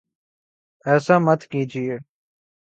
ایسا 0.85 1.15
مت 1.25 1.41
کیجیے 1.51 1.95